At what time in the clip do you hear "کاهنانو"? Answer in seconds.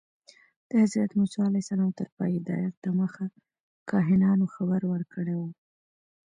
3.91-4.45